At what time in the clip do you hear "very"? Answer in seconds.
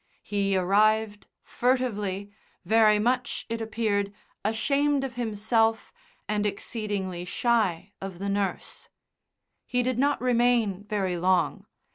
2.65-2.97, 10.85-11.17